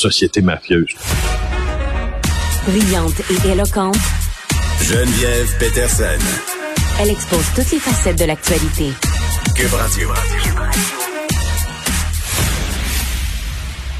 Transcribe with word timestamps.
société 0.00 0.40
mafieuse. 0.42 0.94
Brillante 2.66 3.20
et 3.30 3.48
éloquente, 3.48 3.96
Geneviève 4.82 5.56
Peterson. 5.58 6.04
elle 7.00 7.10
expose 7.10 7.44
toutes 7.54 7.70
les 7.72 7.80
facettes 7.80 8.18
de 8.18 8.24
l'actualité. 8.24 8.92
Cube 9.54 9.74
Radio. 9.74 10.08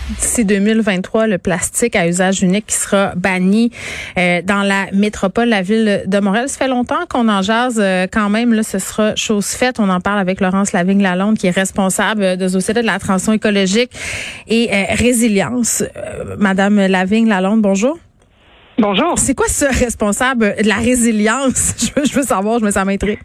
D'ici 0.08 0.46
2023, 0.46 1.26
le 1.26 1.36
plastique 1.36 1.94
à 1.94 2.08
usage 2.08 2.42
unique 2.42 2.66
qui 2.66 2.76
sera 2.76 3.12
banni 3.14 3.70
euh, 4.16 4.40
dans 4.42 4.62
la 4.62 4.86
métropole, 4.92 5.50
la 5.50 5.60
ville 5.60 6.04
de 6.06 6.18
Montréal. 6.18 6.48
Ça 6.48 6.56
fait 6.56 6.68
longtemps 6.68 7.04
qu'on 7.10 7.28
en 7.28 7.42
jase 7.42 7.78
euh, 7.78 8.06
quand 8.10 8.30
même. 8.30 8.54
Là, 8.54 8.62
ce 8.62 8.78
sera 8.78 9.14
chose 9.16 9.48
faite. 9.48 9.78
On 9.78 9.90
en 9.90 10.00
parle 10.00 10.18
avec 10.18 10.40
Laurence 10.40 10.72
Lavigne-Lalonde, 10.72 11.36
qui 11.36 11.46
est 11.46 11.50
responsable 11.50 12.38
de 12.38 12.48
Société 12.48 12.80
de 12.80 12.86
la 12.86 12.98
transition 12.98 13.34
écologique 13.34 13.90
et 14.46 14.70
euh, 14.72 14.84
résilience. 14.94 15.82
Euh, 15.82 16.36
Madame 16.38 16.86
Lavigne-Lalonde, 16.86 17.60
bonjour. 17.60 17.98
Bonjour. 18.78 19.18
C'est 19.18 19.34
quoi 19.34 19.48
ce 19.48 19.66
responsable 19.66 20.54
de 20.62 20.68
la 20.68 20.76
résilience? 20.76 21.74
Je 21.80 22.00
veux, 22.00 22.06
je 22.06 22.14
veux 22.14 22.22
savoir, 22.22 22.60
je 22.60 22.64
me 22.64 22.70
ça 22.70 22.84
m'intrigue. 22.84 23.18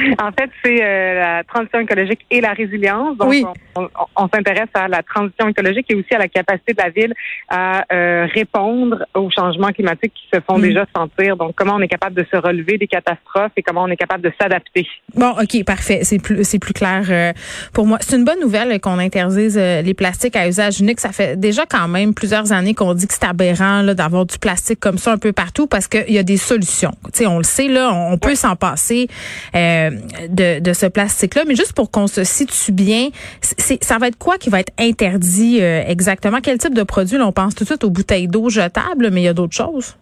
En 0.22 0.30
fait, 0.32 0.50
c'est 0.64 0.82
euh, 0.82 1.14
la 1.20 1.44
transition 1.44 1.80
écologique 1.80 2.20
et 2.30 2.40
la 2.40 2.52
résilience. 2.52 3.16
Donc, 3.16 3.28
Oui. 3.28 3.44
on, 3.76 3.82
on- 3.82 3.88
on 4.16 4.28
s'intéresse 4.28 4.68
à 4.74 4.88
la 4.88 5.02
transition 5.02 5.48
écologique 5.48 5.86
et 5.90 5.94
aussi 5.94 6.14
à 6.14 6.18
la 6.18 6.28
capacité 6.28 6.72
de 6.74 6.82
la 6.82 6.90
ville 6.90 7.14
à 7.48 7.84
euh, 7.92 8.26
répondre 8.32 9.04
aux 9.14 9.30
changements 9.30 9.68
climatiques 9.72 10.12
qui 10.14 10.28
se 10.36 10.40
font 10.40 10.58
Mm. 10.58 10.62
déjà 10.62 10.84
sentir. 10.94 11.36
Donc, 11.36 11.54
comment 11.56 11.74
on 11.76 11.80
est 11.80 11.88
capable 11.88 12.16
de 12.16 12.26
se 12.30 12.36
relever 12.36 12.78
des 12.78 12.86
catastrophes 12.86 13.52
et 13.56 13.62
comment 13.62 13.82
on 13.84 13.88
est 13.88 13.96
capable 13.96 14.22
de 14.24 14.32
s'adapter. 14.40 14.86
Bon, 15.14 15.30
ok, 15.40 15.64
parfait. 15.64 16.00
C'est 16.02 16.18
plus, 16.22 16.44
c'est 16.44 16.58
plus 16.58 16.74
clair 16.74 17.04
euh, 17.08 17.32
pour 17.72 17.86
moi. 17.86 17.98
C'est 18.00 18.16
une 18.16 18.24
bonne 18.24 18.40
nouvelle 18.40 18.80
qu'on 18.80 18.98
interdise 18.98 19.56
euh, 19.58 19.82
les 19.82 19.94
plastiques 19.94 20.36
à 20.36 20.46
usage 20.48 20.80
unique. 20.80 21.00
Ça 21.00 21.12
fait 21.12 21.38
déjà 21.38 21.66
quand 21.66 21.88
même 21.88 22.14
plusieurs 22.14 22.52
années 22.52 22.74
qu'on 22.74 22.94
dit 22.94 23.06
que 23.06 23.14
c'est 23.14 23.24
aberrant 23.26 23.82
là, 23.82 23.94
d'avoir 23.94 24.26
du 24.26 24.38
plastique 24.38 24.80
comme 24.80 24.98
ça 24.98 25.12
un 25.12 25.18
peu 25.18 25.32
partout 25.32 25.66
parce 25.66 25.88
qu'il 25.88 26.10
y 26.12 26.18
a 26.18 26.22
des 26.22 26.36
solutions. 26.36 26.92
Tu 27.04 27.10
sais, 27.20 27.26
on 27.26 27.38
le 27.38 27.44
sait 27.44 27.68
là, 27.68 27.90
on, 27.92 28.12
on 28.14 28.18
peut 28.18 28.34
s'en 28.34 28.56
passer 28.56 29.08
euh, 29.54 29.89
de, 30.28 30.72
ce 30.72 30.86
plastique-là. 30.86 31.44
Mais 31.46 31.54
juste 31.54 31.72
pour 31.72 31.90
qu'on 31.90 32.06
se 32.06 32.24
situe 32.24 32.72
bien, 32.72 33.08
ça 33.80 33.98
va 33.98 34.08
être 34.08 34.18
quoi 34.18 34.38
qui 34.38 34.50
va 34.50 34.60
être 34.60 34.72
interdit 34.78 35.58
euh, 35.60 35.82
exactement? 35.86 36.38
Quel 36.42 36.58
type 36.58 36.74
de 36.74 36.82
produit 36.82 37.18
là, 37.18 37.26
On 37.26 37.32
pense 37.32 37.54
tout 37.54 37.64
de 37.64 37.68
suite 37.68 37.84
aux 37.84 37.90
bouteilles 37.90 38.28
d'eau 38.28 38.48
jetables, 38.48 39.10
mais 39.10 39.22
il 39.22 39.24
y 39.24 39.28
a 39.28 39.34
d'autres 39.34 39.56
choses. 39.56 39.96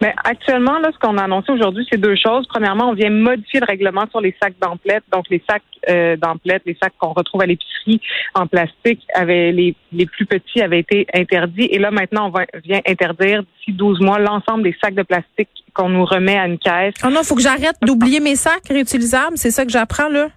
Mais 0.00 0.14
actuellement, 0.24 0.78
là, 0.78 0.90
ce 0.92 0.98
qu'on 0.98 1.16
a 1.18 1.24
annoncé 1.24 1.52
aujourd'hui, 1.52 1.86
c'est 1.90 2.00
deux 2.00 2.16
choses. 2.16 2.46
Premièrement, 2.48 2.90
on 2.90 2.94
vient 2.94 3.10
modifier 3.10 3.60
le 3.60 3.66
règlement 3.66 4.04
sur 4.10 4.20
les 4.20 4.34
sacs 4.42 4.54
d'emplettes. 4.60 5.04
Donc, 5.12 5.26
les 5.30 5.42
sacs 5.48 5.62
euh, 5.88 6.16
d'emplettes, 6.16 6.62
les 6.66 6.76
sacs 6.82 6.94
qu'on 6.98 7.12
retrouve 7.12 7.42
à 7.42 7.46
l'épicerie 7.46 8.00
en 8.34 8.46
plastique, 8.46 9.00
avaient 9.14 9.52
les, 9.52 9.74
les 9.92 10.06
plus 10.06 10.26
petits 10.26 10.60
avaient 10.60 10.80
été 10.80 11.06
interdits. 11.14 11.68
Et 11.70 11.78
là, 11.78 11.90
maintenant, 11.90 12.26
on 12.28 12.30
va, 12.30 12.44
vient 12.64 12.80
interdire 12.86 13.42
d'ici 13.42 13.72
12 13.72 14.00
mois 14.00 14.18
l'ensemble 14.18 14.62
des 14.64 14.76
sacs 14.82 14.94
de 14.94 15.02
plastique 15.02 15.48
qu'on 15.74 15.88
nous 15.88 16.04
remet 16.04 16.38
à 16.38 16.46
une 16.46 16.58
caisse. 16.58 16.94
Oh 17.04 17.10
non, 17.10 17.22
faut 17.22 17.34
que 17.34 17.42
j'arrête 17.42 17.76
d'oublier 17.82 18.20
mes 18.20 18.36
sacs 18.36 18.68
réutilisables. 18.68 19.36
C'est 19.36 19.50
ça 19.50 19.64
que 19.64 19.72
j'apprends 19.72 20.08
là. 20.08 20.28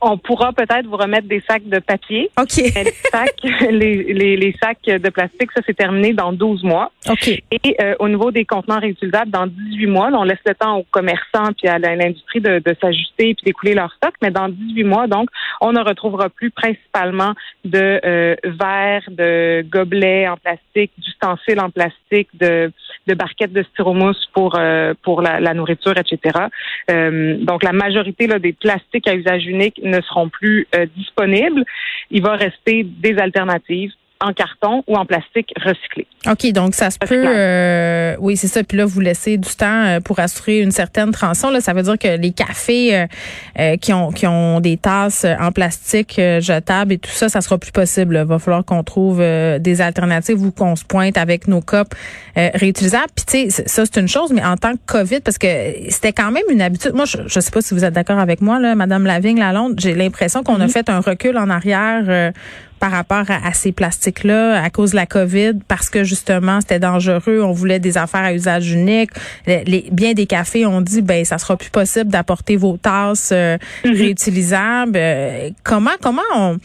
On 0.00 0.18
pourra 0.18 0.52
peut-être 0.52 0.86
vous 0.86 0.96
remettre 0.96 1.28
des 1.28 1.42
sacs 1.48 1.68
de 1.68 1.78
papier. 1.78 2.30
OK. 2.40 2.56
Les 2.56 2.94
sacs, 3.10 3.42
les, 3.70 4.12
les, 4.12 4.36
les 4.36 4.56
sacs 4.62 4.84
de 4.84 5.10
plastique, 5.10 5.50
ça, 5.54 5.62
c'est 5.66 5.76
terminé 5.76 6.12
dans 6.12 6.32
12 6.32 6.62
mois. 6.64 6.90
OK. 7.08 7.28
Et 7.28 7.76
euh, 7.80 7.94
au 7.98 8.08
niveau 8.08 8.30
des 8.30 8.44
contenants 8.44 8.80
réutilisables, 8.80 9.30
dans 9.30 9.46
18 9.46 9.86
mois, 9.86 10.10
là, 10.10 10.18
on 10.18 10.24
laisse 10.24 10.38
le 10.46 10.54
temps 10.54 10.78
aux 10.78 10.86
commerçants 10.90 11.52
puis 11.56 11.68
à 11.68 11.78
l'industrie 11.78 12.40
de, 12.40 12.58
de 12.58 12.76
s'ajuster 12.80 13.34
puis 13.34 13.44
d'écouler 13.44 13.74
leur 13.74 13.92
stock, 13.94 14.14
mais 14.22 14.30
dans 14.30 14.48
18 14.48 14.84
mois, 14.84 15.06
donc, 15.06 15.28
on 15.60 15.72
ne 15.72 15.80
retrouvera 15.80 16.28
plus 16.28 16.50
principalement 16.50 17.34
de 17.64 18.00
euh, 18.04 18.36
verres, 18.44 19.08
de 19.08 19.64
gobelets 19.68 20.28
en 20.28 20.36
plastique, 20.36 20.92
d'ustensiles 20.98 21.60
en 21.60 21.70
plastique, 21.70 22.28
de, 22.34 22.72
de 23.06 23.14
barquettes 23.14 23.52
de 23.52 23.62
styromousse 23.62 24.28
pour 24.32 24.56
euh, 24.58 24.94
pour 25.02 25.22
la, 25.22 25.40
la 25.40 25.54
nourriture, 25.54 25.96
etc. 25.96 26.46
Euh, 26.90 27.36
donc, 27.44 27.62
la 27.62 27.72
majorité 27.72 28.26
là, 28.26 28.38
des 28.38 28.52
plastiques 28.52 29.08
à 29.08 29.14
usage 29.14 29.46
unique 29.46 29.80
ne 29.90 30.00
seront 30.00 30.28
plus 30.28 30.66
euh, 30.74 30.86
disponibles. 30.96 31.64
Il 32.10 32.22
va 32.22 32.36
rester 32.36 32.84
des 32.84 33.18
alternatives 33.18 33.92
en 34.20 34.32
carton 34.32 34.84
ou 34.86 34.96
en 34.96 35.06
plastique 35.06 35.52
recyclé. 35.64 36.06
OK, 36.30 36.52
donc 36.52 36.74
ça 36.74 36.90
se 36.90 36.98
peut. 36.98 37.24
euh, 37.26 38.16
oui, 38.20 38.36
c'est 38.36 38.48
ça. 38.48 38.62
Puis 38.62 38.76
là, 38.76 38.84
vous 38.84 39.00
laissez 39.00 39.38
du 39.38 39.48
temps 39.56 39.84
euh, 39.84 40.00
pour 40.00 40.18
assurer 40.18 40.60
une 40.60 40.72
certaine 40.72 41.10
transition. 41.10 41.50
Là, 41.50 41.60
ça 41.60 41.72
veut 41.72 41.82
dire 41.82 41.98
que 41.98 42.16
les 42.18 42.32
cafés 42.32 42.94
euh, 42.96 43.06
euh, 43.58 43.76
qui 43.76 43.92
ont 43.92 44.10
qui 44.10 44.26
ont 44.26 44.60
des 44.60 44.76
tasses 44.76 45.24
euh, 45.24 45.34
en 45.40 45.52
plastique 45.52 46.18
euh, 46.18 46.40
jetables 46.40 46.92
et 46.92 46.98
tout 46.98 47.10
ça, 47.10 47.28
ça 47.28 47.40
sera 47.40 47.56
plus 47.56 47.72
possible. 47.72 48.18
Il 48.20 48.26
va 48.28 48.38
falloir 48.38 48.64
qu'on 48.64 48.82
trouve 48.84 49.20
euh, 49.20 49.58
des 49.58 49.80
alternatives 49.80 50.42
ou 50.42 50.50
qu'on 50.50 50.76
se 50.76 50.84
pointe 50.84 51.16
avec 51.16 51.48
nos 51.48 51.62
copes 51.62 51.94
euh, 52.36 52.50
réutilisables. 52.54 53.08
Puis 53.16 53.24
tu 53.24 53.50
sais, 53.50 53.64
ça 53.66 53.84
c'est 53.86 54.00
une 54.00 54.08
chose, 54.08 54.32
mais 54.32 54.44
en 54.44 54.56
tant 54.56 54.72
que 54.74 54.80
Covid, 54.86 55.20
parce 55.20 55.38
que 55.38 55.46
c'était 55.88 56.12
quand 56.12 56.30
même 56.30 56.44
une 56.50 56.60
habitude. 56.60 56.92
Moi, 56.94 57.06
je, 57.06 57.16
je 57.26 57.40
sais 57.40 57.50
pas 57.50 57.62
si 57.62 57.72
vous 57.74 57.84
êtes 57.84 57.94
d'accord 57.94 58.18
avec 58.18 58.40
moi, 58.42 58.60
là, 58.60 58.74
Madame 58.74 59.06
Lavigne 59.06 59.38
Lalonde. 59.38 59.80
J'ai 59.80 59.94
l'impression 59.94 60.42
qu'on 60.42 60.60
a 60.60 60.68
fait 60.68 60.90
un 60.90 61.00
recul 61.00 61.38
en 61.38 61.48
arrière. 61.48 62.32
Par 62.80 62.90
rapport 62.90 63.24
à, 63.30 63.46
à 63.46 63.52
ces 63.52 63.70
plastiques-là 63.72 64.60
à 64.62 64.70
cause 64.70 64.90
de 64.92 64.96
la 64.96 65.06
COVID 65.06 65.52
parce 65.68 65.88
que 65.90 66.02
justement 66.02 66.60
c'était 66.60 66.78
dangereux, 66.80 67.42
on 67.42 67.52
voulait 67.52 67.78
des 67.78 67.96
affaires 67.98 68.22
à 68.24 68.32
usage 68.32 68.72
unique. 68.72 69.10
Les, 69.46 69.62
les- 69.64 69.88
bien 69.92 70.14
des 70.14 70.26
cafés 70.26 70.66
ont 70.66 70.80
dit 70.80 71.02
ben 71.02 71.24
ça 71.24 71.38
sera 71.38 71.56
plus 71.56 71.70
possible 71.70 72.10
d'apporter 72.10 72.56
vos 72.56 72.76
tasses 72.76 73.30
euh, 73.32 73.56
réutilisables. 73.84 74.92
Euh, 74.96 75.50
comment 75.62 75.90
comment 76.00 76.22
on 76.34 76.56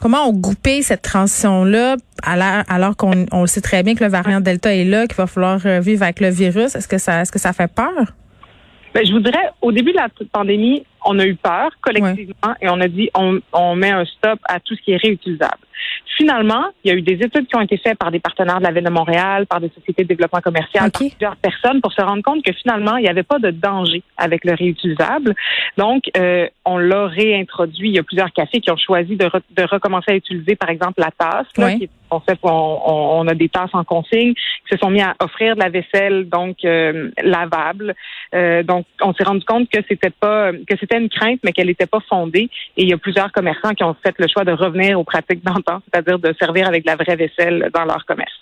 comment 0.00 0.28
on 0.28 0.32
goupait 0.32 0.82
cette 0.82 1.02
transition-là 1.02 1.96
alors, 2.22 2.62
alors 2.68 2.96
qu'on 2.96 3.26
on 3.32 3.46
sait 3.46 3.60
très 3.60 3.82
bien 3.82 3.94
que 3.94 4.04
le 4.04 4.10
variant 4.10 4.40
Delta 4.40 4.74
est 4.74 4.84
là, 4.84 5.06
qu'il 5.06 5.16
va 5.16 5.26
falloir 5.26 5.60
euh, 5.66 5.80
vivre 5.80 6.02
avec 6.04 6.20
le 6.20 6.30
virus? 6.30 6.74
Est-ce 6.74 6.88
que 6.88 6.98
ça 6.98 7.22
est-ce 7.22 7.32
que 7.32 7.38
ça 7.38 7.52
fait 7.52 7.70
peur? 7.72 8.14
Ben, 8.94 9.04
je 9.04 9.12
voudrais, 9.12 9.50
au 9.60 9.72
début 9.72 9.92
de 9.92 9.98
la 9.98 10.08
pandémie, 10.32 10.86
on 11.04 11.18
a 11.18 11.26
eu 11.26 11.34
peur 11.36 11.70
collectivement 11.80 12.54
et 12.60 12.68
on 12.68 12.80
a 12.80 12.88
dit 12.88 13.10
on, 13.14 13.40
on 13.52 13.74
met 13.76 13.90
un 13.90 14.04
stop 14.04 14.38
à 14.48 14.60
tout 14.60 14.74
ce 14.74 14.82
qui 14.82 14.92
est 14.92 14.96
réutilisable. 15.02 15.58
Finalement, 16.16 16.64
il 16.82 16.90
y 16.90 16.94
a 16.94 16.96
eu 16.96 17.02
des 17.02 17.12
études 17.14 17.46
qui 17.46 17.56
ont 17.56 17.60
été 17.60 17.76
faites 17.76 17.98
par 17.98 18.10
des 18.10 18.20
partenaires 18.20 18.58
de 18.58 18.64
la 18.64 18.72
Ville 18.72 18.84
de 18.84 18.90
Montréal, 18.90 19.46
par 19.46 19.60
des 19.60 19.68
sociétés 19.68 20.04
de 20.04 20.08
développement 20.08 20.40
commercial, 20.40 20.90
par 20.90 21.00
plusieurs 21.10 21.36
personnes 21.36 21.80
pour 21.82 21.92
se 21.92 22.00
rendre 22.00 22.22
compte 22.22 22.42
que 22.42 22.52
finalement, 22.52 22.96
il 22.96 23.02
n'y 23.02 23.08
avait 23.08 23.22
pas 23.22 23.38
de 23.38 23.50
danger 23.50 24.02
avec 24.16 24.44
le 24.44 24.54
réutilisable. 24.54 25.34
Donc, 25.76 26.04
euh, 26.16 26.48
on 26.64 26.78
l'a 26.78 27.06
réintroduit. 27.06 27.90
Il 27.90 27.96
y 27.96 27.98
a 27.98 28.02
plusieurs 28.02 28.32
cafés 28.32 28.60
qui 28.60 28.70
ont 28.70 28.76
choisi 28.78 29.16
de, 29.16 29.26
re- 29.26 29.42
de 29.54 29.62
recommencer 29.64 30.12
à 30.12 30.14
utiliser, 30.16 30.56
par 30.56 30.70
exemple, 30.70 30.94
la 31.00 31.10
tasse. 31.10 31.46
Là, 31.58 31.66
Ouais. 31.66 31.76
qui 31.76 31.84
est- 31.84 31.90
on, 32.10 32.20
fait, 32.20 32.38
on, 32.42 32.48
on- 32.50 33.20
on 33.20 33.26
a 33.28 33.34
des 33.34 33.48
tasses 33.48 33.74
en 33.74 33.84
consigne 33.84 34.32
qui 34.34 34.72
se 34.72 34.78
sont 34.78 34.90
mis 34.90 35.02
à 35.02 35.14
offrir 35.20 35.54
de 35.56 35.60
la 35.60 35.68
vaisselle 35.68 36.28
donc 36.28 36.64
euh, 36.64 37.10
lavable. 37.22 37.94
Euh, 38.34 38.62
donc, 38.62 38.86
on 39.02 39.12
s'est 39.12 39.24
rendu 39.24 39.44
compte 39.44 39.68
que 39.68 39.80
c'était 39.88 40.10
pas 40.10 40.52
que 40.52 40.76
c'était 40.86 41.02
une 41.02 41.08
crainte, 41.08 41.40
mais 41.44 41.52
qu'elle 41.52 41.66
n'était 41.66 41.86
pas 41.86 42.00
fondée. 42.08 42.48
Et 42.76 42.82
il 42.82 42.88
y 42.88 42.92
a 42.92 42.98
plusieurs 42.98 43.32
commerçants 43.32 43.74
qui 43.74 43.84
ont 43.84 43.96
fait 44.02 44.14
le 44.18 44.26
choix 44.28 44.44
de 44.44 44.52
revenir 44.52 44.98
aux 44.98 45.04
pratiques 45.04 45.44
d'antan, 45.44 45.80
c'est-à-dire 45.84 46.18
de 46.18 46.34
servir 46.38 46.68
avec 46.68 46.84
la 46.86 46.96
vraie 46.96 47.16
vaisselle 47.16 47.70
dans 47.74 47.84
leur 47.84 48.04
commerce. 48.06 48.32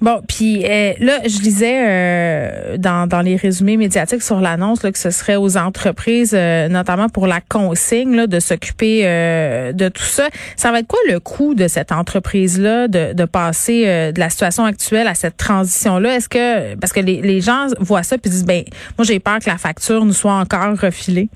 Bon, 0.00 0.22
puis 0.26 0.64
euh, 0.64 0.94
là, 0.98 1.18
je 1.24 1.42
lisais 1.42 1.82
euh, 1.86 2.78
dans, 2.78 3.22
les 3.22 3.36
résumés 3.36 3.76
médiatiques 3.76 4.22
sur 4.22 4.40
l'annonce 4.40 4.80
que 4.80 4.96
ce 4.96 5.10
serait 5.10 5.36
aux 5.36 5.58
entreprises, 5.58 6.34
euh, 6.34 6.68
notamment 6.68 7.10
pour 7.10 7.26
la 7.26 7.42
consigne, 7.42 8.26
de 8.26 8.40
s'occuper 8.40 9.02
de 9.02 9.88
tout 9.88 10.02
ça. 10.02 10.28
Ça 10.56 10.72
va 10.72 10.80
être 10.80 10.86
quoi 10.86 10.98
le 11.06 11.20
coût 11.20 11.54
de 11.54 11.68
cette 11.68 11.92
entreprise-là 11.92 12.88
de, 12.88 13.24
passer 13.26 14.12
de 14.12 14.18
la 14.18 14.30
situation 14.30 14.64
actuelle 14.64 15.06
à 15.06 15.14
cette 15.14 15.36
transition-là? 15.36 16.16
Est-ce 16.16 16.28
que 16.28 16.74
parce 16.76 16.92
que 16.92 17.00
les, 17.00 17.20
les 17.20 17.40
gens 17.40 17.66
voient 17.78 18.02
ça 18.02 18.16
puis 18.16 18.30
disent 18.30 18.46
ben 18.46 18.64
moi 18.96 19.04
j'ai 19.04 19.20
peur 19.20 19.38
que 19.38 19.50
la 19.50 19.58
facture 19.58 20.04
nous 20.04 20.12
soit 20.12 20.34
encore 20.34 20.78
refilée. 20.80 21.28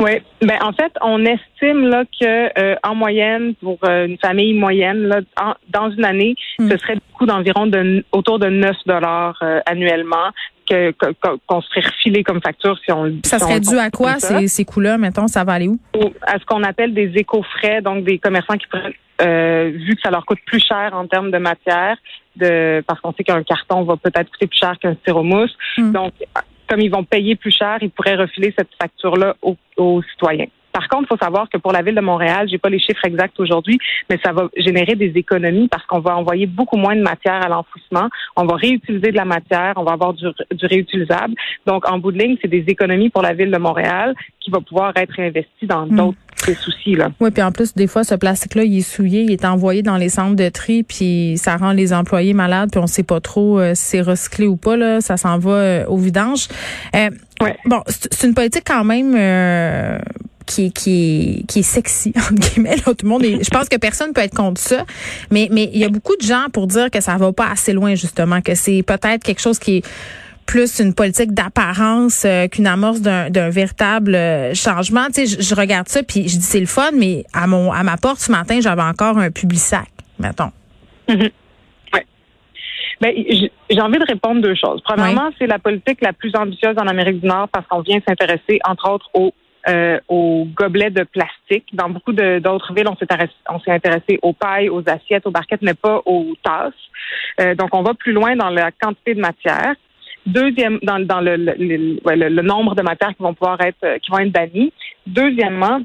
Oui, 0.00 0.10
ben 0.42 0.58
en 0.62 0.72
fait, 0.72 0.92
on 1.02 1.24
estime 1.24 1.86
là 1.88 2.04
que 2.20 2.58
euh, 2.60 2.74
en 2.82 2.94
moyenne 2.94 3.54
pour 3.62 3.78
euh, 3.84 4.06
une 4.06 4.18
famille 4.18 4.52
moyenne 4.54 5.02
là, 5.06 5.20
en- 5.40 5.54
dans 5.68 5.90
une 5.90 6.04
année, 6.04 6.34
Mm. 6.58 6.70
ce 6.70 6.76
serait 6.78 6.94
du 6.94 7.00
coût 7.16 7.26
d'environ 7.26 7.66
de 7.66 8.04
autour 8.12 8.38
de 8.38 8.48
9 8.48 8.76
dollars 8.86 9.36
euh, 9.42 9.60
annuellement 9.66 10.30
que 10.68 10.92
qu'on 11.46 11.60
se 11.60 11.68
ferait 11.68 11.86
refiler 11.86 12.24
comme 12.24 12.40
facture 12.40 12.78
si 12.84 12.90
on 12.90 13.12
Ça 13.24 13.38
si 13.38 13.44
serait 13.44 13.56
on- 13.56 13.70
dû 13.72 13.78
à 13.78 13.90
quoi 13.90 14.18
ça. 14.18 14.38
ces, 14.40 14.48
ces 14.48 14.64
coûts-là? 14.64 14.96
Mettons, 14.98 15.26
ça 15.28 15.44
va 15.44 15.52
aller 15.52 15.68
où? 15.68 15.78
À 16.26 16.38
ce 16.38 16.44
qu'on 16.46 16.62
appelle 16.62 16.94
des 16.94 17.12
éco-frais, 17.16 17.82
donc 17.82 18.04
des 18.04 18.18
commerçants 18.18 18.56
qui 18.56 18.66
prennent, 18.66 18.92
euh, 19.22 19.70
vu 19.74 19.94
que 19.94 20.00
ça 20.02 20.10
leur 20.10 20.24
coûte 20.24 20.38
plus 20.46 20.60
cher 20.64 20.90
en 20.94 21.06
termes 21.06 21.30
de 21.30 21.38
matière, 21.38 21.96
de 22.36 22.82
parce 22.86 22.98
qu'on 23.00 23.12
sait 23.12 23.24
qu'un 23.24 23.42
carton 23.42 23.82
va 23.84 23.96
peut-être 23.96 24.30
coûter 24.30 24.46
plus 24.46 24.58
cher 24.58 24.74
qu'un 24.80 24.94
styromousse. 24.94 25.54
Mm. 25.78 25.92
Donc, 25.92 26.12
comme 26.74 26.82
ils 26.82 26.90
vont 26.90 27.04
payer 27.04 27.36
plus 27.36 27.52
cher, 27.52 27.78
ils 27.82 27.90
pourraient 27.90 28.16
refiler 28.16 28.52
cette 28.58 28.70
facture-là 28.80 29.36
aux, 29.42 29.56
aux 29.76 30.02
citoyens. 30.02 30.48
Par 30.74 30.88
contre, 30.88 31.04
il 31.04 31.16
faut 31.16 31.24
savoir 31.24 31.48
que 31.48 31.56
pour 31.56 31.72
la 31.72 31.82
ville 31.82 31.94
de 31.94 32.00
Montréal, 32.00 32.48
j'ai 32.50 32.58
pas 32.58 32.68
les 32.68 32.80
chiffres 32.80 33.04
exacts 33.06 33.38
aujourd'hui, 33.38 33.78
mais 34.10 34.18
ça 34.24 34.32
va 34.32 34.48
générer 34.56 34.96
des 34.96 35.12
économies 35.14 35.68
parce 35.68 35.86
qu'on 35.86 36.00
va 36.00 36.16
envoyer 36.16 36.46
beaucoup 36.46 36.76
moins 36.76 36.96
de 36.96 37.00
matière 37.02 37.40
à 37.46 37.48
l'enfouissement. 37.48 38.08
On 38.36 38.44
va 38.44 38.56
réutiliser 38.56 39.12
de 39.12 39.16
la 39.16 39.24
matière, 39.24 39.72
on 39.76 39.84
va 39.84 39.92
avoir 39.92 40.12
du, 40.12 40.26
du 40.52 40.66
réutilisable. 40.66 41.34
Donc, 41.66 41.88
en 41.88 41.98
bout 41.98 42.10
de 42.12 42.18
ligne, 42.18 42.36
c'est 42.42 42.48
des 42.48 42.64
économies 42.66 43.08
pour 43.08 43.22
la 43.22 43.32
ville 43.32 43.52
de 43.52 43.58
Montréal 43.58 44.14
qui 44.40 44.50
va 44.50 44.60
pouvoir 44.60 44.92
être 44.96 45.18
investi 45.18 45.66
dans 45.66 45.86
Hmm. 45.86 45.96
d'autres 45.96 46.18
soucis. 46.60 46.94
Là. 46.94 47.08
Oui, 47.20 47.30
puis 47.30 47.42
en 47.42 47.52
plus, 47.52 47.74
des 47.74 47.86
fois, 47.86 48.04
ce 48.04 48.14
plastique-là, 48.14 48.64
il 48.64 48.78
est 48.78 48.82
souillé, 48.82 49.22
il 49.22 49.30
est 49.32 49.44
envoyé 49.44 49.82
dans 49.82 49.96
les 49.96 50.08
centres 50.08 50.36
de 50.36 50.48
tri, 50.48 50.82
puis 50.82 51.34
ça 51.36 51.56
rend 51.56 51.72
les 51.72 51.92
employés 51.92 52.34
malades, 52.34 52.70
puis 52.72 52.80
on 52.80 52.86
sait 52.86 53.02
pas 53.04 53.20
trop 53.20 53.60
euh, 53.60 53.74
si 53.74 53.84
c'est 53.84 54.00
recyclé 54.00 54.46
ou 54.46 54.56
pas, 54.56 54.76
là, 54.76 55.00
ça 55.00 55.16
s'en 55.16 55.38
va 55.38 55.50
euh, 55.52 55.86
au 55.86 55.96
vidange. 55.96 56.48
Euh, 56.96 57.10
Ouais. 57.40 57.56
Bon, 57.64 57.82
c'est 57.88 58.14
c'est 58.14 58.26
une 58.28 58.34
politique 58.34 58.62
quand 58.64 58.84
même... 58.84 59.16
qui, 60.46 60.72
qui, 60.72 61.40
est, 61.40 61.46
qui 61.46 61.58
est 61.60 61.62
sexy, 61.62 62.12
entre 62.16 62.34
guillemets. 62.34 62.76
Là, 62.76 62.82
tout 62.94 63.04
le 63.04 63.08
monde 63.08 63.24
est, 63.24 63.42
je 63.44 63.50
pense 63.50 63.68
que 63.68 63.76
personne 63.76 64.12
peut 64.12 64.20
être 64.22 64.34
contre 64.34 64.60
ça. 64.60 64.84
Mais, 65.30 65.48
mais 65.50 65.70
il 65.72 65.78
y 65.78 65.84
a 65.84 65.88
beaucoup 65.88 66.16
de 66.16 66.22
gens 66.22 66.46
pour 66.52 66.66
dire 66.66 66.90
que 66.90 67.00
ça 67.00 67.16
va 67.16 67.32
pas 67.32 67.48
assez 67.50 67.72
loin, 67.72 67.94
justement, 67.94 68.40
que 68.40 68.54
c'est 68.54 68.82
peut-être 68.82 69.22
quelque 69.22 69.40
chose 69.40 69.58
qui 69.58 69.78
est 69.78 69.86
plus 70.46 70.78
une 70.78 70.92
politique 70.94 71.32
d'apparence 71.32 72.24
euh, 72.26 72.48
qu'une 72.48 72.66
amorce 72.66 73.00
d'un 73.00 73.30
d'un 73.30 73.48
véritable 73.48 74.14
euh, 74.14 74.52
changement. 74.54 75.06
Tu 75.06 75.26
sais, 75.26 75.36
je, 75.38 75.40
je 75.42 75.54
regarde 75.54 75.88
ça 75.88 76.02
puis 76.02 76.28
je 76.28 76.36
dis 76.36 76.42
c'est 76.42 76.60
le 76.60 76.66
fun, 76.66 76.90
mais 76.92 77.24
à 77.32 77.46
mon 77.46 77.72
à 77.72 77.82
ma 77.82 77.96
porte 77.96 78.18
ce 78.20 78.30
matin, 78.30 78.58
j'avais 78.60 78.82
encore 78.82 79.16
un 79.16 79.30
public 79.30 79.58
sac, 79.58 79.88
mettons. 80.18 80.50
Ben, 83.00 83.12
j- 83.28 83.50
j'ai 83.70 83.80
envie 83.80 83.98
de 83.98 84.04
répondre 84.06 84.40
deux 84.40 84.54
choses. 84.54 84.80
Premièrement, 84.84 85.30
c'est 85.38 85.46
la 85.46 85.58
politique 85.58 85.98
la 86.00 86.12
plus 86.12 86.34
ambitieuse 86.36 86.76
en 86.78 86.86
Amérique 86.86 87.20
du 87.20 87.26
Nord 87.26 87.48
parce 87.48 87.66
qu'on 87.66 87.80
vient 87.80 87.98
s'intéresser, 88.06 88.60
entre 88.68 88.88
autres, 88.90 89.10
aux 89.14 89.32
euh, 89.68 89.98
aux 90.08 90.46
gobelets 90.54 90.90
de 90.90 91.04
plastique. 91.04 91.66
Dans 91.72 91.88
beaucoup 91.90 92.12
d'autres 92.12 92.72
villes, 92.74 92.88
on 92.88 92.96
s'est 92.96 93.06
s'est 93.64 93.70
intéressé 93.70 94.18
aux 94.22 94.32
pailles, 94.32 94.68
aux 94.68 94.82
assiettes, 94.88 95.26
aux 95.26 95.30
barquettes, 95.30 95.62
mais 95.62 95.74
pas 95.74 96.00
aux 96.06 96.34
tasses. 96.42 96.72
Euh, 97.40 97.54
donc, 97.54 97.74
on 97.74 97.82
va 97.82 97.94
plus 97.94 98.12
loin 98.12 98.36
dans 98.36 98.50
la 98.50 98.70
quantité 98.72 99.14
de 99.14 99.20
matière. 99.20 99.74
Deuxième, 100.26 100.78
dans, 100.82 101.00
dans 101.04 101.20
le, 101.20 101.36
le, 101.36 101.54
le- 101.56 102.28
le 102.28 102.42
nombre 102.42 102.74
de 102.74 102.82
matières 102.82 103.10
qui 103.16 103.22
vont 103.22 103.34
pouvoir 103.34 103.60
être 103.60 103.84
euh, 103.84 103.98
qui 103.98 104.10
vont 104.10 104.18
être 104.18 104.32
bannies. 104.32 104.72
Deuxièmement, 105.06 105.80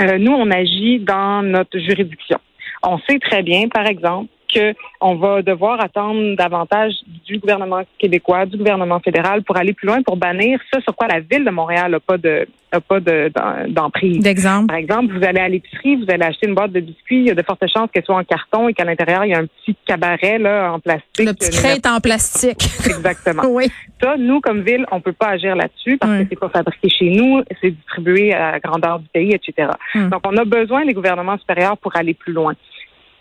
euh, 0.00 0.18
nous, 0.18 0.32
on 0.32 0.50
agit 0.50 0.98
dans 1.00 1.42
notre 1.42 1.78
juridiction. 1.78 2.38
On 2.82 2.98
sait 3.00 3.18
très 3.18 3.42
bien, 3.42 3.68
par 3.68 3.86
exemple, 3.86 4.30
que 4.52 4.74
on 5.00 5.16
va 5.16 5.42
devoir 5.42 5.80
attendre 5.80 6.36
davantage 6.36 6.92
du 7.26 7.38
gouvernement 7.38 7.82
québécois, 7.98 8.46
du 8.46 8.56
gouvernement 8.56 9.00
fédéral 9.00 9.42
pour 9.42 9.56
aller 9.56 9.72
plus 9.72 9.86
loin, 9.86 10.02
pour 10.02 10.16
bannir 10.16 10.58
ce 10.72 10.80
sur 10.80 10.94
quoi 10.94 11.08
la 11.08 11.20
ville 11.20 11.44
de 11.44 11.50
Montréal 11.50 11.92
n'a 11.92 12.00
pas 12.00 12.18
de 12.18 12.46
n'a 12.72 12.80
pas 12.80 13.00
de- 13.00 13.30
d'emprise. 13.68 14.18
D'exemple. 14.20 14.66
Par 14.66 14.76
exemple, 14.76 15.16
vous 15.16 15.24
allez 15.24 15.40
à 15.40 15.48
l'épicerie, 15.48 15.96
vous 15.96 16.06
allez 16.08 16.24
acheter 16.24 16.46
une 16.46 16.54
boîte 16.54 16.72
de 16.72 16.80
biscuits, 16.80 17.20
il 17.20 17.26
y 17.26 17.30
a 17.30 17.34
de 17.34 17.42
fortes 17.42 17.64
chances 17.72 17.88
qu'elle 17.92 18.04
soit 18.04 18.16
en 18.16 18.24
carton 18.24 18.68
et 18.68 18.74
qu'à 18.74 18.84
l'intérieur, 18.84 19.24
il 19.24 19.30
y 19.30 19.34
a 19.34 19.38
un 19.38 19.46
petit 19.46 19.76
cabaret 19.86 20.38
là, 20.38 20.72
en 20.72 20.80
plastique. 20.80 21.26
Le 21.26 21.32
petit 21.32 21.50
crête 21.50 21.86
en 21.86 22.00
plastique. 22.00 22.64
Exactement. 22.84 23.42
oui. 23.48 23.70
Ça, 24.02 24.16
nous, 24.18 24.40
comme 24.40 24.62
ville, 24.62 24.84
on 24.90 25.00
peut 25.00 25.12
pas 25.12 25.28
agir 25.28 25.54
là-dessus 25.56 25.96
parce 25.96 26.22
que 26.22 26.26
c'est 26.28 26.38
pas 26.38 26.48
fabriqué 26.48 26.88
chez 26.88 27.10
nous, 27.10 27.42
c'est 27.60 27.70
distribué 27.70 28.34
à 28.34 28.52
la 28.52 28.60
grandeur 28.60 28.98
du 28.98 29.06
pays, 29.08 29.32
etc. 29.32 29.68
Hum. 29.94 30.10
Donc, 30.10 30.20
on 30.26 30.36
a 30.36 30.44
besoin 30.44 30.84
des 30.84 30.92
gouvernements 30.92 31.38
supérieurs 31.38 31.78
pour 31.78 31.96
aller 31.96 32.14
plus 32.14 32.32
loin. 32.32 32.54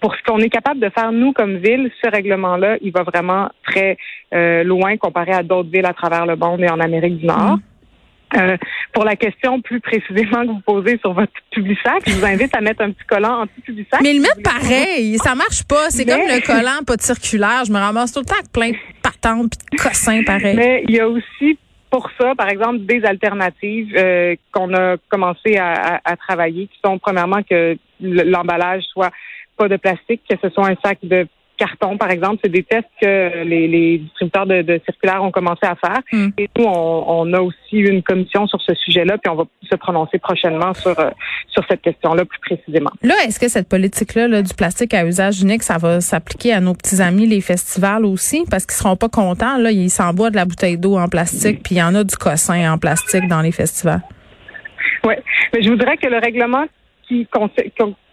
Pour 0.01 0.13
ce 0.15 0.21
qu'on 0.24 0.39
est 0.39 0.50
capable 0.50 0.80
de 0.80 0.89
faire, 0.89 1.12
nous, 1.12 1.33
comme 1.33 1.57
ville, 1.57 1.89
ce 2.03 2.09
règlement-là, 2.09 2.77
il 2.81 2.92
va 2.92 3.03
vraiment 3.03 3.50
très 3.65 3.97
euh, 4.33 4.63
loin 4.63 4.97
comparé 4.97 5.31
à 5.31 5.42
d'autres 5.44 5.69
villes 5.71 5.86
à 5.86 5.94
travers 5.94 6.25
le 6.25 6.36
monde 6.36 6.62
et 6.62 6.69
en 6.69 6.80
Amérique 6.80 7.18
du 7.18 7.25
Nord. 7.25 7.57
Euh, 8.36 8.57
pour 8.92 9.06
la 9.06 9.15
question 9.15 9.62
plus 9.62 9.80
précisément 9.80 10.42
que 10.42 10.47
vous 10.51 10.62
posez 10.65 10.97
sur 10.97 11.13
votre 11.13 11.31
Publisac, 11.51 12.01
je 12.06 12.13
vous 12.15 12.25
invite 12.25 12.53
à 12.56 12.59
mettre 12.62 12.81
un 12.81 12.92
petit 12.92 13.06
collant 13.07 13.44
anti-Publisac. 13.44 14.01
Mais 14.03 14.13
le 14.13 14.19
mettre 14.21 14.42
pareil, 14.44 15.18
ça 15.19 15.36
marche 15.36 15.63
pas. 15.63 15.89
C'est 15.89 16.06
Mais- 16.06 16.12
comme 16.12 16.21
le 16.27 16.41
collant 16.45 16.83
pas 16.86 16.98
de 16.98 17.01
circulaire. 17.01 17.63
Je 17.65 17.71
me 17.71 17.77
ramasse 17.77 18.12
tout 18.12 18.19
le 18.19 18.25
temps 18.25 18.36
avec 18.36 18.51
plein 18.51 18.71
de 18.71 18.77
patentes 19.01 19.51
puis 19.69 19.77
de 19.77 19.81
cossins 19.81 20.24
pareil. 20.24 20.56
Mais 20.57 20.83
il 20.88 20.95
y 20.95 21.00
a 21.00 21.07
aussi 21.07 21.57
pour 21.89 22.09
ça, 22.19 22.33
par 22.36 22.50
exemple, 22.50 22.80
des 22.80 23.06
alternatives 23.06 23.94
euh, 23.95 24.36
qu'on 24.51 24.74
a 24.74 24.98
commencé 25.07 25.56
à, 25.57 25.71
à- 25.95 26.01
à 26.03 26.18
travailler, 26.18 26.68
qui 26.68 26.77
sont 26.83 27.00
premièrement 27.00 27.41
que 27.50 27.77
l'emballage 28.01 28.83
soit 28.91 29.12
pas 29.57 29.67
de 29.67 29.77
plastique, 29.77 30.21
que 30.29 30.35
ce 30.41 30.49
soit 30.49 30.67
un 30.67 30.75
sac 30.83 30.99
de 31.03 31.27
carton, 31.57 31.97
par 31.97 32.11
exemple. 32.11 32.39
C'est 32.43 32.51
des 32.51 32.63
tests 32.63 32.89
que 33.01 33.43
les, 33.43 33.67
les 33.67 33.97
distributeurs 33.99 34.45
de, 34.45 34.61
de 34.61 34.81
circulaires 34.85 35.23
ont 35.23 35.31
commencé 35.31 35.65
à 35.65 35.75
faire. 35.75 36.01
Mm. 36.11 36.27
Et 36.37 36.49
nous, 36.57 36.65
on, 36.65 37.05
on 37.07 37.33
a 37.33 37.39
aussi 37.39 37.77
une 37.77 38.03
commission 38.03 38.47
sur 38.47 38.61
ce 38.61 38.73
sujet-là, 38.73 39.17
puis 39.17 39.31
on 39.31 39.35
va 39.35 39.45
se 39.69 39.75
prononcer 39.75 40.19
prochainement 40.19 40.73
sur, 40.73 40.99
euh, 40.99 41.09
sur 41.47 41.63
cette 41.69 41.81
question-là 41.81 42.25
plus 42.25 42.39
précisément. 42.39 42.91
Là, 43.01 43.15
est-ce 43.25 43.39
que 43.39 43.47
cette 43.47 43.69
politique-là 43.69 44.27
là, 44.27 44.41
du 44.41 44.53
plastique 44.53 44.93
à 44.93 45.05
usage 45.05 45.41
unique, 45.41 45.63
ça 45.63 45.77
va 45.77 46.01
s'appliquer 46.01 46.53
à 46.53 46.59
nos 46.59 46.73
petits 46.73 47.01
amis, 47.01 47.25
les 47.25 47.41
festivals 47.41 48.05
aussi? 48.05 48.43
Parce 48.49 48.65
qu'ils 48.65 48.75
seront 48.75 48.97
pas 48.97 49.09
contents. 49.09 49.57
Là, 49.57 49.71
ils 49.71 49.89
s'envoient 49.89 50.29
de 50.29 50.35
la 50.35 50.45
bouteille 50.45 50.77
d'eau 50.77 50.97
en 50.97 51.07
plastique, 51.07 51.63
puis 51.63 51.75
il 51.75 51.77
y 51.79 51.83
en 51.83 51.95
a 51.95 52.03
du 52.03 52.15
cossin 52.15 52.73
en 52.73 52.77
plastique 52.77 53.27
dans 53.27 53.41
les 53.41 53.51
festivals. 53.51 54.01
Oui, 55.05 55.13
mais 55.53 55.61
je 55.61 55.69
voudrais 55.69 55.97
que 55.97 56.07
le 56.07 56.17
règlement 56.17 56.65
qui, 57.07 57.27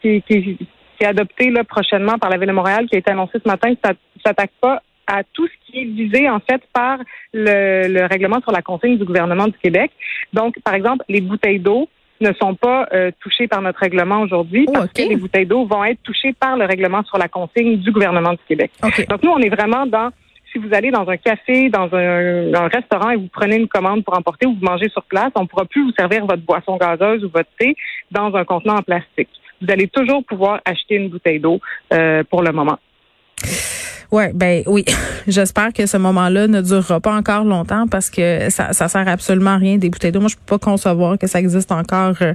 qui, 0.02 0.22
qui, 0.22 0.68
qui 0.96 1.04
est 1.04 1.08
adopté 1.08 1.50
là, 1.50 1.64
prochainement 1.64 2.18
par 2.18 2.30
la 2.30 2.38
Ville 2.38 2.48
de 2.48 2.52
Montréal, 2.52 2.86
qui 2.88 2.96
a 2.96 2.98
été 2.98 3.10
annoncé 3.10 3.38
ce 3.42 3.48
matin, 3.48 3.70
ne 3.70 3.94
s'attaque 4.24 4.52
pas 4.60 4.82
à 5.06 5.22
tout 5.32 5.46
ce 5.46 5.52
qui 5.66 5.80
est 5.80 5.84
visé 5.84 6.28
en 6.30 6.40
fait 6.40 6.62
par 6.72 6.98
le, 7.32 7.88
le 7.88 8.06
règlement 8.06 8.40
sur 8.40 8.52
la 8.52 8.62
consigne 8.62 8.98
du 8.98 9.04
gouvernement 9.04 9.46
du 9.46 9.58
Québec. 9.62 9.90
Donc, 10.32 10.58
par 10.60 10.74
exemple, 10.74 11.04
les 11.08 11.20
bouteilles 11.20 11.58
d'eau 11.58 11.88
ne 12.20 12.32
sont 12.40 12.54
pas 12.54 12.86
euh, 12.92 13.10
touchées 13.20 13.48
par 13.48 13.60
notre 13.62 13.80
règlement 13.80 14.20
aujourd'hui 14.20 14.64
Oh, 14.68 14.72
parce 14.72 14.92
que 14.92 15.02
les 15.02 15.16
bouteilles 15.16 15.46
d'eau 15.46 15.66
vont 15.66 15.84
être 15.84 16.00
touchées 16.02 16.32
par 16.32 16.56
le 16.56 16.64
règlement 16.64 17.02
sur 17.04 17.18
la 17.18 17.28
consigne 17.28 17.78
du 17.78 17.90
gouvernement 17.90 18.32
du 18.32 18.40
Québec. 18.48 18.70
Donc, 18.80 19.22
nous, 19.22 19.30
on 19.30 19.38
est 19.38 19.48
vraiment 19.50 19.86
dans 19.86 20.10
si 20.52 20.58
vous 20.58 20.68
allez 20.72 20.90
dans 20.90 21.08
un 21.08 21.16
café, 21.16 21.70
dans 21.70 21.88
un, 21.94 22.52
un 22.54 22.68
restaurant 22.68 23.10
et 23.10 23.16
vous 23.16 23.28
prenez 23.32 23.56
une 23.56 23.68
commande 23.68 24.04
pour 24.04 24.16
emporter 24.16 24.46
ou 24.46 24.54
vous 24.54 24.64
mangez 24.64 24.88
sur 24.90 25.02
place, 25.04 25.30
on 25.34 25.42
ne 25.42 25.46
pourra 25.46 25.64
plus 25.64 25.82
vous 25.82 25.92
servir 25.92 26.26
votre 26.26 26.42
boisson 26.42 26.76
gazeuse 26.76 27.24
ou 27.24 27.30
votre 27.30 27.48
thé 27.58 27.74
dans 28.10 28.34
un 28.34 28.44
contenant 28.44 28.76
en 28.76 28.82
plastique. 28.82 29.30
Vous 29.62 29.70
allez 29.70 29.86
toujours 29.86 30.24
pouvoir 30.24 30.60
acheter 30.64 30.96
une 30.96 31.08
bouteille 31.08 31.38
d'eau 31.38 31.60
euh, 31.92 32.24
pour 32.24 32.42
le 32.42 32.50
moment. 32.52 32.78
Ouais, 34.12 34.30
ben 34.34 34.62
oui. 34.66 34.84
J'espère 35.26 35.72
que 35.72 35.86
ce 35.86 35.96
moment-là 35.96 36.46
ne 36.48 36.60
durera 36.60 37.00
pas 37.00 37.14
encore 37.14 37.44
longtemps 37.44 37.86
parce 37.90 38.10
que 38.10 38.50
ça, 38.50 38.72
ça 38.72 38.88
sert 38.88 39.08
absolument 39.08 39.52
à 39.52 39.56
rien 39.56 39.78
des 39.78 39.88
bouteilles 39.88 40.12
d'eau. 40.12 40.20
Moi, 40.20 40.28
je 40.28 40.36
peux 40.36 40.58
pas 40.58 40.58
concevoir 40.58 41.16
que 41.18 41.26
ça 41.26 41.38
existe 41.40 41.72
encore 41.72 42.14
euh, 42.20 42.34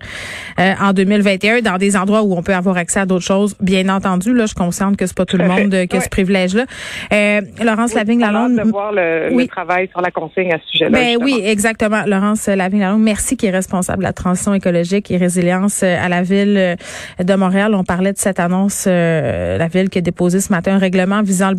euh, 0.59 0.73
en 0.81 0.93
2021 0.93 1.61
dans 1.61 1.77
des 1.77 1.95
endroits 1.95 2.23
où 2.23 2.33
on 2.35 2.41
peut 2.41 2.55
avoir 2.55 2.77
accès 2.77 3.01
à 3.01 3.05
d'autres 3.05 3.25
choses. 3.25 3.55
Bien 3.61 3.89
entendu, 3.89 4.33
là, 4.33 4.43
je 4.43 4.47
suis 4.47 4.55
consciente 4.55 4.97
que 4.97 5.05
c'est 5.05 5.15
pas 5.15 5.25
tout 5.25 5.37
le 5.37 5.47
monde 5.47 5.73
euh, 5.73 5.85
qui 5.85 5.97
a 5.97 6.01
ce 6.01 6.09
privilège-là. 6.09 6.65
Euh, 7.13 7.41
Laurence 7.63 7.93
Lavigne 7.93 8.19
J'ai 8.19 8.25
hâte 8.25 8.33
Lalonde. 8.33 8.55
de 8.57 8.71
voir 8.71 8.91
le, 8.91 9.29
Oui. 9.33 9.43
le 9.43 9.47
travail 9.49 9.87
sur 9.89 10.01
la 10.01 10.09
consigne 10.11 10.53
à 10.53 10.57
ce 10.57 10.67
sujet-là. 10.71 10.89
Ben 10.91 11.05
justement. 11.19 11.25
oui, 11.25 11.41
exactement. 11.45 12.03
Laurence 12.07 12.47
Lavigne 12.47 12.79
Lalonde, 12.81 13.03
merci 13.03 13.37
qui 13.37 13.45
est 13.45 13.51
responsable 13.51 13.99
de 13.99 14.03
la 14.03 14.13
transition 14.13 14.53
écologique 14.53 15.11
et 15.11 15.17
résilience 15.17 15.81
euh, 15.83 15.95
à 16.03 16.09
la 16.09 16.23
ville 16.23 16.77
de 17.23 17.35
Montréal. 17.35 17.75
On 17.75 17.83
parlait 17.83 18.13
de 18.13 18.17
cette 18.17 18.39
annonce, 18.39 18.85
euh, 18.87 19.57
la 19.57 19.67
ville 19.67 19.89
qui 19.89 19.99
a 19.99 20.01
déposé 20.01 20.39
ce 20.39 20.51
matin 20.51 20.73
un 20.75 20.79
règlement 20.79 21.21
visant 21.21 21.49
le 21.49 21.55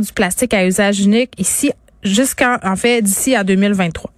du 0.00 0.12
plastique 0.12 0.54
à 0.54 0.66
usage 0.66 1.00
unique 1.00 1.32
ici 1.38 1.72
jusqu'en 2.02 2.56
en 2.62 2.76
fait 2.76 3.02
d'ici 3.02 3.34
à 3.34 3.44
2023. 3.44 4.10